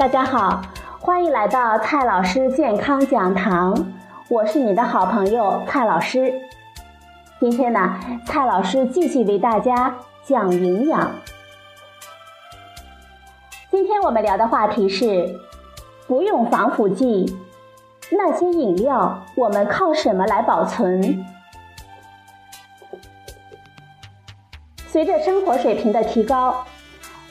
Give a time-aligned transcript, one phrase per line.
[0.00, 0.62] 大家好，
[0.98, 3.76] 欢迎来到蔡老师健康讲堂，
[4.30, 6.32] 我是你的好朋友蔡老师。
[7.38, 11.10] 今天呢，蔡老师继续为大家讲营养。
[13.70, 15.38] 今天我们聊的话题是
[16.06, 17.36] 不用防腐剂，
[18.10, 21.26] 那些饮料我们靠什么来保存？
[24.86, 26.64] 随着生活水平的提高。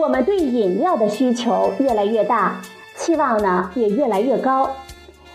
[0.00, 2.58] 我们对饮料的需求越来越大，
[2.96, 4.74] 期望呢也越来越高，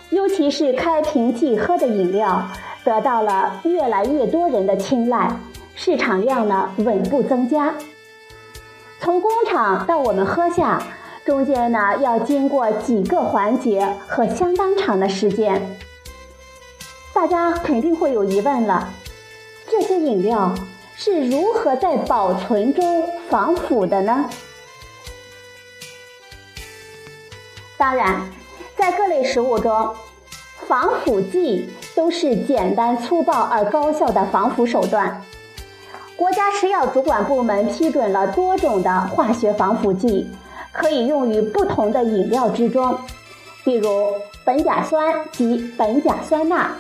[0.10, 2.50] 尤其是开瓶即喝的饮料
[2.84, 5.32] 得到了越来越多人的青睐，
[5.76, 7.76] 市场量呢稳步增加。
[9.00, 10.82] 从工厂到我们喝下，
[11.24, 15.62] 中间呢要经过几个环节和相当长的时间。
[17.14, 18.90] 大家肯定会有疑问了，
[19.70, 20.56] 这些饮料
[20.96, 24.26] 是如何在保存中防腐的呢？
[27.78, 28.22] 当然，
[28.78, 29.94] 在各类食物中，
[30.68, 35.22] 防腐剂都是简单粗暴而高效的防腐手段。
[36.16, 40.32] 国家食药主管部门批准了多种的化学防腐剂，
[40.72, 42.98] 可以用于不同的饮料之中，
[43.66, 43.90] 比如
[44.46, 46.72] 苯甲酸及苯甲酸钠、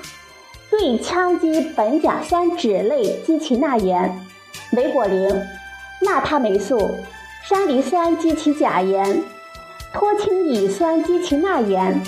[0.72, 4.26] 对羟基苯甲酸酯类基其钠盐、
[4.72, 5.28] 维果灵、
[6.02, 6.92] 钠他霉素、
[7.44, 9.22] 山梨酸基其钾盐。
[9.96, 12.02] 脱氢乙酸基其钠盐、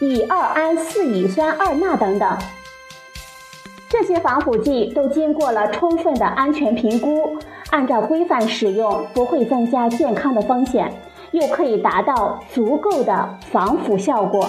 [0.00, 2.36] 乙二胺四乙酸二钠等等，
[3.88, 7.38] 这些防腐剂都经过了充分的安全评估，
[7.70, 10.92] 按照规范使用，不会增加健康的风险，
[11.30, 14.48] 又可以达到足够的防腐效果。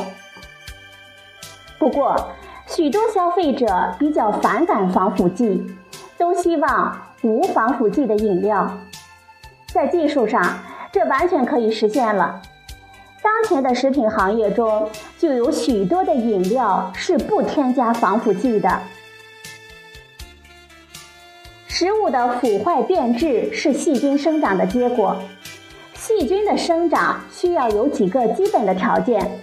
[1.78, 2.32] 不过，
[2.66, 5.64] 许多消费者比较反感防腐剂，
[6.18, 8.76] 都希望无防腐剂的饮料。
[9.68, 10.58] 在技术上，
[10.92, 12.42] 这完全可以实现了。
[13.24, 14.90] 当前的食品行业中，
[15.20, 18.82] 就有许多的饮料是不添加防腐剂的。
[21.68, 25.22] 食物的腐坏变质是细菌生长的结果，
[25.94, 29.40] 细菌的生长需要有几个基本的条件：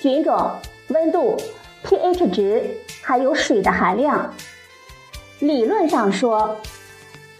[0.00, 0.50] 菌种、
[0.88, 1.36] 温度、
[1.84, 2.62] pH 值，
[3.02, 4.34] 还有水的含量。
[5.40, 6.56] 理论上说，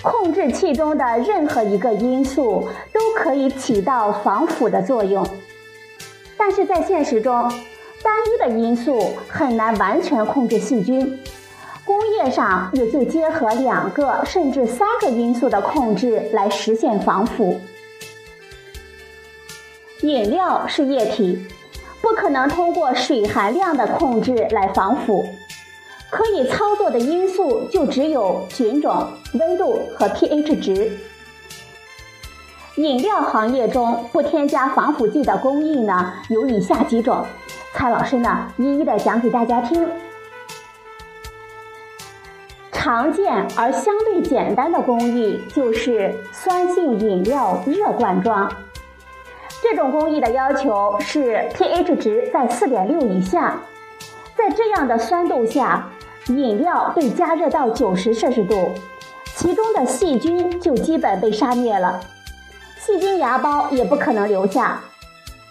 [0.02, 5.26] 控制器中的任何一个因素都可以起到防腐的作用。
[6.46, 7.32] 但是在现实中，
[8.02, 11.18] 单一的因素很难完全控制细菌。
[11.86, 17.58] 工业上也就结合两个甚至三个因素的控制来实现防腐。
[20.02, 21.46] 饮料是液体，
[22.02, 25.24] 不可能通过水含量的控制来防腐。
[26.10, 30.92] 可以操作的因素就只有菌种、温度和 pH 值。
[32.76, 37.24] 饮料行业中不添加防腐剂的工艺呢，有以下几种，
[37.72, 39.88] 蔡老师呢一一的讲给大家听。
[42.72, 48.50] 常见而相对简单的工艺就是酸性饮料热灌装。
[49.62, 53.56] 这种工艺的要求是 pH 值在四点六以下，
[54.36, 55.88] 在这样的酸度下，
[56.26, 58.72] 饮料被加热到九十摄氏度，
[59.36, 62.00] 其中的细菌就基本被杀灭了。
[62.84, 64.78] 细菌芽孢也不可能留下，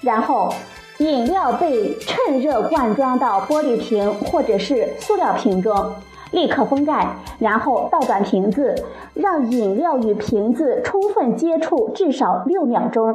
[0.01, 0.53] 然后
[0.99, 5.95] 饮料被趁热灌装到玻璃瓶或者是塑料瓶中，
[6.29, 7.07] 立刻封盖，
[7.39, 8.75] 然后倒转瓶子，
[9.15, 13.11] 让饮料与瓶子充分接触至少六秒钟。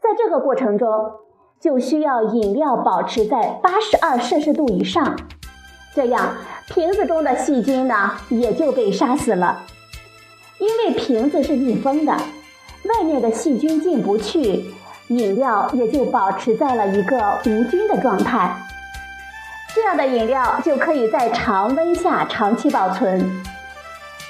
[0.00, 0.88] 在这个过程中，
[1.60, 5.18] 就需要饮料保持在八十二摄氏度以上，
[5.92, 6.36] 这样
[6.68, 9.62] 瓶子中的细菌呢也就被杀死了，
[10.60, 12.16] 因为瓶子是密封的。
[12.84, 14.64] 外面的细菌进不去，
[15.08, 18.56] 饮料也就保持在了一个无菌的状态。
[19.74, 23.30] 这样的饮料就可以在常温下长期保存。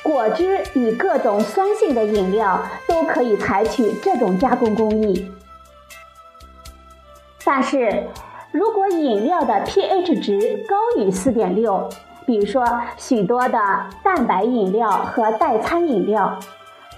[0.02, 5.30] 果汁与各种酸性的饮料都可以采取这种加工工艺。
[7.44, 8.06] 但是
[8.50, 11.88] 如果饮料的 pH 值高于四点六，
[12.26, 12.64] 比如说
[12.96, 13.58] 许多的
[14.02, 16.38] 蛋白饮料和代餐饮料。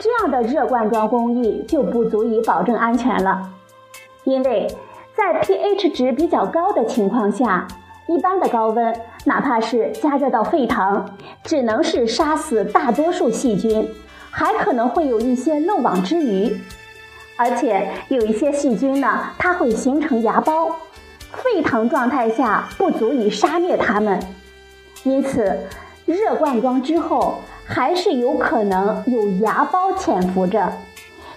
[0.03, 3.51] 这样的热灌装工艺就不足以保证安全了，
[4.25, 4.67] 因为
[5.15, 7.69] 在 pH 值比较高的情况下，
[8.09, 11.05] 一般的高温，哪怕是加热到沸腾，
[11.45, 13.87] 只能是杀死大多数细菌，
[14.31, 16.59] 还可能会有一些漏网之鱼，
[17.37, 20.73] 而且有一些细菌呢，它会形成芽孢，
[21.31, 24.19] 沸腾状态下不足以杀灭它们，
[25.05, 25.59] 因此
[26.07, 27.35] 热灌装之后。
[27.73, 30.73] 还是有可能有芽孢潜伏着，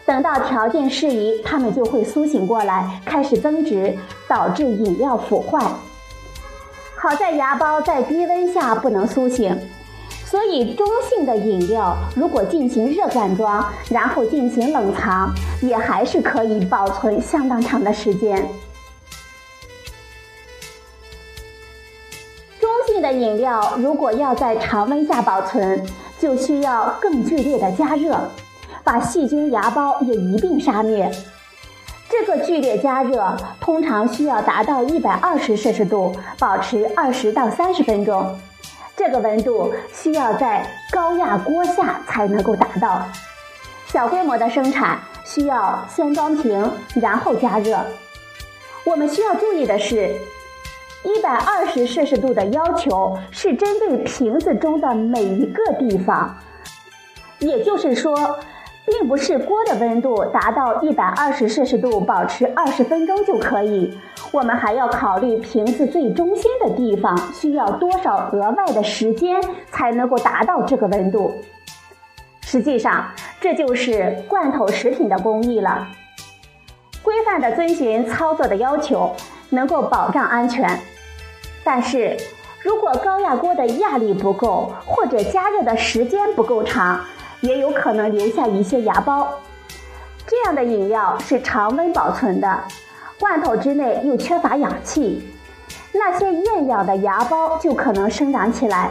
[0.03, 3.95] 等到条件适宜，它们就会苏醒过来，开始增殖，
[4.27, 5.59] 导致饮料腐坏。
[6.95, 9.55] 好在芽孢在低温下不能苏醒，
[10.25, 15.31] 所以中性的饮料如果进行热灌装，然后进行冷藏，
[15.61, 18.43] 也还是可以保存相当长的时间。
[23.13, 25.85] 饮料如果要在常温下保存，
[26.19, 28.17] 就需要更剧烈的加热。
[28.83, 31.09] 把细菌、芽孢也一并杀灭。
[32.09, 38.37] 这个剧烈加热通常需要达到一百二十摄氏度，保持二十到三十分钟。
[38.95, 43.01] 这个温度需要在高压锅下才能够达到。
[43.87, 47.79] 小规模的生产需要先装瓶，然后加热。
[48.83, 50.13] 我们需要注意的是，
[51.03, 56.37] 一百二十摄氏度的要求是针对瓶子中的每一个地方，
[57.39, 58.39] 也就是说。
[58.85, 63.97] 并不是锅的温度达到一百二十摄氏度，保持二十分钟就可以。
[64.29, 69.41] 我们还要考虑瓶子最中心的地方需要多少额外的时间
[69.71, 71.33] 才能够达到这个温度。
[72.41, 73.07] 实际上，
[73.39, 75.87] 这就是罐头食品的工艺了。
[77.01, 79.15] 规范的遵循操作的要求，
[79.49, 80.77] 能够保障安全。
[81.63, 82.17] 但是
[82.61, 86.99] 如果高压锅的压力不够，或者加热的时间不够长，
[87.41, 89.27] 也有可能留下一些芽孢，
[90.25, 92.63] 这样的饮料是常温保存的，
[93.19, 95.23] 罐头之内又缺乏氧气，
[95.91, 98.89] 那些厌氧的芽孢就可能生长起来，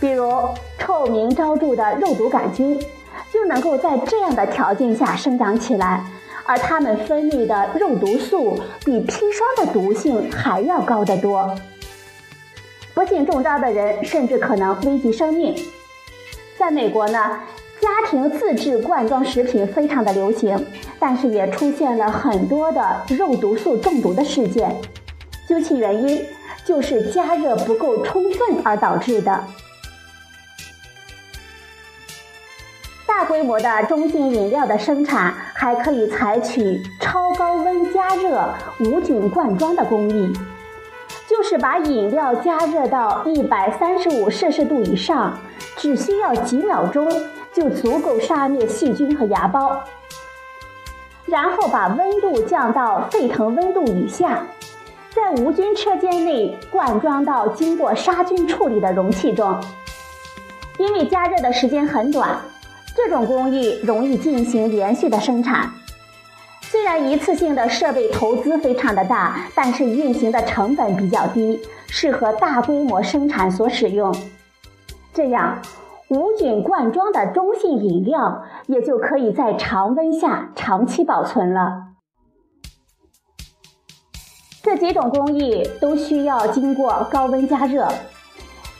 [0.00, 0.48] 比如
[0.78, 2.80] 臭名昭著的肉毒杆菌，
[3.32, 6.04] 就能够在这样的条件下生长起来，
[6.44, 11.54] 而它们分泌的肉毒素比砒霜的毒性还要高得多，
[12.98, 15.54] 不幸中招的人甚至可能危及生命。
[16.58, 17.38] 在美国呢。
[17.80, 20.66] 家庭自制罐装食品非常的流行，
[20.98, 24.74] 但是也出现了很多的肉毒素中毒的事件。
[25.48, 26.20] 究其原因，
[26.64, 29.44] 就是加热不够充分而导致的。
[33.06, 40.32] 大规模的中性饮料的生产还可以采取超高温加热无菌罐装的工艺，
[41.28, 45.38] 就是把饮料加热到一百三十五摄氏度以上，
[45.76, 47.08] 只需要几秒钟。
[47.50, 49.76] 就足够杀灭细菌和芽孢，
[51.24, 54.46] 然后把温度降到沸腾温度以下，
[55.10, 59.58] 在无菌车间内灌装到经过杀菌处理的容器中。
[60.78, 62.38] 因为加热的时间很短，
[62.94, 65.72] 这种工艺容易进行连续的生产。
[66.70, 74.14] 虽然一次性的设备投资非常的大，但是运行的成本比较低，适合大规模生产所使用。
[75.12, 75.58] 这样。
[76.10, 81.88] 无菌罐装的中性饮料也就可以在常温下长期保存了。
[84.62, 87.86] 这几种工艺都需要经过高温加热，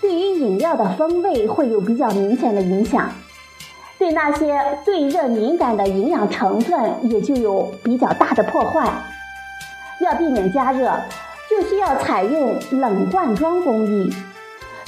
[0.00, 3.10] 对于饮料的风味会有比较明显的影响，
[3.98, 8.88] 对那些对热敏感的营养成分也就有比较大的破坏。
[10.00, 10.92] 要避免加热，
[11.50, 14.12] 就需要采用冷灌装工艺。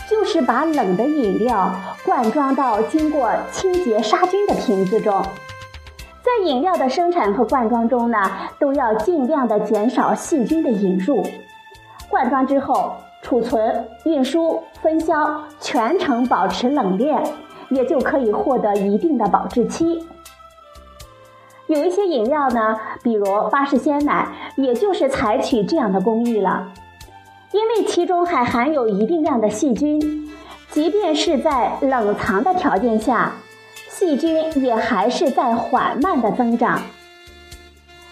[0.09, 1.73] 就是把冷的饮料
[2.05, 5.23] 灌装到经过清洁杀菌的瓶子中，
[6.21, 8.19] 在饮料的生产和灌装中呢，
[8.59, 11.25] 都要尽量的减少细菌的引入。
[12.09, 17.23] 灌装之后，储存、运输、分销全程保持冷链，
[17.70, 20.06] 也就可以获得一定的保质期。
[21.66, 26.72] 有一些饮料呢，比如巴氏鲜奶，也就是采取这样的工艺了。
[27.52, 30.28] 因为其中还含有一定量的细菌，
[30.70, 33.32] 即便是在冷藏的条件下，
[33.88, 36.80] 细菌也还是在缓慢的增长。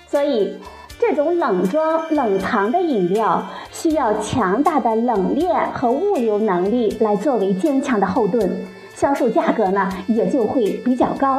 [0.06, 0.58] 所以，
[0.98, 8.64] 这种冷装冷藏的饮料需要强大的冷链和物流能力来作为坚强的后盾，
[8.98, 11.38] 销售价格呢也就会比较高。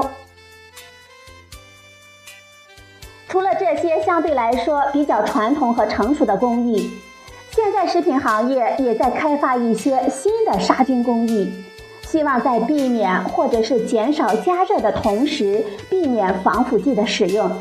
[3.27, 6.89] 除了这些相对来说比较传统和成熟的工艺。
[7.51, 11.51] 现在食品行业也在开发一些新的杀菌工艺，
[12.03, 17.51] 希望在避免或者是减少加热的同时，避免防腐剂的使用。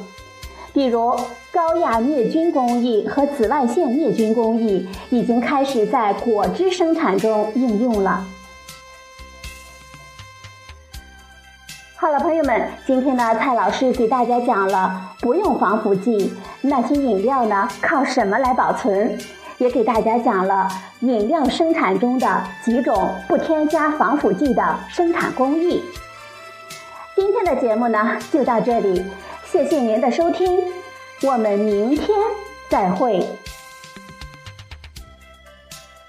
[0.75, 1.19] 比如
[1.51, 8.25] 高压灭菌工艺和紫外线灭菌工艺已经开始在果汁生产中应用了。
[12.01, 19.19] 好了，朋友们，今天呢，蔡老师给大家讲了不用防腐剂，那些饮料呢，靠什么来保存？
[19.57, 20.69] 也给大家讲了
[21.01, 25.83] 饮料生产中的几种不添加防腐剂的生产工艺。
[27.17, 29.05] 今天的节目呢就到这里，
[29.45, 30.57] 谢谢您的收听，
[31.25, 32.17] 我们明天
[32.69, 33.27] 再会。